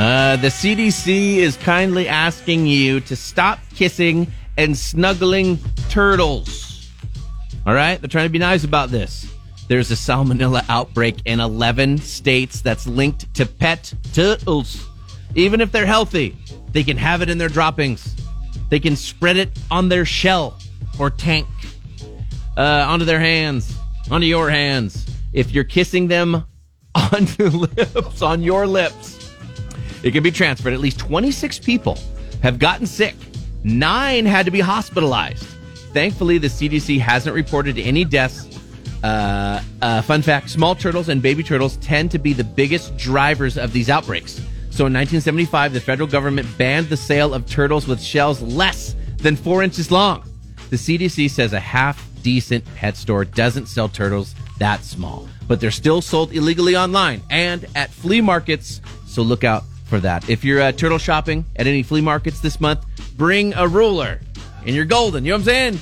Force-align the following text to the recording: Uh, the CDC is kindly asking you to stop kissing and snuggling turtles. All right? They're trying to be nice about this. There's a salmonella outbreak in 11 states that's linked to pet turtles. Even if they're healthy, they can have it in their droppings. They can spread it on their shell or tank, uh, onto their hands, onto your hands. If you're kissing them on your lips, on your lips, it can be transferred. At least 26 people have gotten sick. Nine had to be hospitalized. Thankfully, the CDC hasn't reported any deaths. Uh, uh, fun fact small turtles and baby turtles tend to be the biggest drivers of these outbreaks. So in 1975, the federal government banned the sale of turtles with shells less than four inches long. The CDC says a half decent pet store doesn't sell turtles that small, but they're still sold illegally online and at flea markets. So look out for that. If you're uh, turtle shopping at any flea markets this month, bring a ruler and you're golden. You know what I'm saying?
Uh, 0.00 0.34
the 0.36 0.48
CDC 0.48 1.36
is 1.36 1.58
kindly 1.58 2.08
asking 2.08 2.66
you 2.66 3.00
to 3.00 3.14
stop 3.14 3.58
kissing 3.74 4.26
and 4.56 4.74
snuggling 4.74 5.58
turtles. 5.90 6.88
All 7.66 7.74
right? 7.74 8.00
They're 8.00 8.08
trying 8.08 8.24
to 8.24 8.30
be 8.32 8.38
nice 8.38 8.64
about 8.64 8.88
this. 8.88 9.30
There's 9.68 9.90
a 9.90 9.94
salmonella 9.94 10.64
outbreak 10.70 11.16
in 11.26 11.38
11 11.38 11.98
states 11.98 12.62
that's 12.62 12.86
linked 12.86 13.34
to 13.34 13.44
pet 13.44 13.92
turtles. 14.14 14.88
Even 15.34 15.60
if 15.60 15.70
they're 15.70 15.84
healthy, 15.84 16.34
they 16.72 16.82
can 16.82 16.96
have 16.96 17.20
it 17.20 17.28
in 17.28 17.36
their 17.36 17.50
droppings. 17.50 18.16
They 18.70 18.80
can 18.80 18.96
spread 18.96 19.36
it 19.36 19.50
on 19.70 19.90
their 19.90 20.06
shell 20.06 20.58
or 20.98 21.10
tank, 21.10 21.46
uh, 22.56 22.86
onto 22.88 23.04
their 23.04 23.20
hands, 23.20 23.76
onto 24.10 24.26
your 24.26 24.48
hands. 24.48 25.06
If 25.34 25.52
you're 25.52 25.64
kissing 25.64 26.08
them 26.08 26.46
on 26.94 27.28
your 27.38 27.50
lips, 27.50 28.22
on 28.22 28.42
your 28.42 28.66
lips, 28.66 29.19
it 30.02 30.12
can 30.12 30.22
be 30.22 30.30
transferred. 30.30 30.72
At 30.72 30.80
least 30.80 30.98
26 30.98 31.58
people 31.60 31.98
have 32.42 32.58
gotten 32.58 32.86
sick. 32.86 33.14
Nine 33.64 34.24
had 34.26 34.46
to 34.46 34.50
be 34.50 34.60
hospitalized. 34.60 35.44
Thankfully, 35.92 36.38
the 36.38 36.46
CDC 36.48 36.98
hasn't 37.00 37.34
reported 37.34 37.78
any 37.78 38.04
deaths. 38.04 38.46
Uh, 39.02 39.62
uh, 39.80 40.02
fun 40.02 40.20
fact 40.20 40.50
small 40.50 40.74
turtles 40.74 41.08
and 41.08 41.22
baby 41.22 41.42
turtles 41.42 41.78
tend 41.78 42.10
to 42.10 42.18
be 42.18 42.34
the 42.34 42.44
biggest 42.44 42.96
drivers 42.98 43.56
of 43.56 43.72
these 43.72 43.88
outbreaks. 43.88 44.34
So 44.70 44.86
in 44.86 44.92
1975, 44.92 45.72
the 45.72 45.80
federal 45.80 46.08
government 46.08 46.46
banned 46.56 46.88
the 46.88 46.96
sale 46.96 47.34
of 47.34 47.46
turtles 47.46 47.88
with 47.88 48.00
shells 48.00 48.40
less 48.40 48.94
than 49.16 49.36
four 49.36 49.62
inches 49.62 49.90
long. 49.90 50.22
The 50.70 50.76
CDC 50.76 51.30
says 51.30 51.52
a 51.52 51.60
half 51.60 52.06
decent 52.22 52.64
pet 52.76 52.96
store 52.96 53.24
doesn't 53.24 53.66
sell 53.66 53.88
turtles 53.88 54.34
that 54.58 54.84
small, 54.84 55.28
but 55.48 55.60
they're 55.60 55.70
still 55.70 56.00
sold 56.00 56.32
illegally 56.32 56.76
online 56.76 57.22
and 57.30 57.66
at 57.74 57.90
flea 57.90 58.20
markets. 58.20 58.80
So 59.06 59.22
look 59.22 59.42
out 59.42 59.64
for 59.90 60.00
that. 60.00 60.30
If 60.30 60.44
you're 60.44 60.62
uh, 60.62 60.72
turtle 60.72 60.96
shopping 60.96 61.44
at 61.56 61.66
any 61.66 61.82
flea 61.82 62.00
markets 62.00 62.40
this 62.40 62.60
month, 62.60 62.86
bring 63.16 63.52
a 63.54 63.68
ruler 63.68 64.20
and 64.64 64.74
you're 64.74 64.86
golden. 64.86 65.24
You 65.24 65.30
know 65.30 65.36
what 65.36 65.40
I'm 65.40 65.44
saying? 65.44 65.80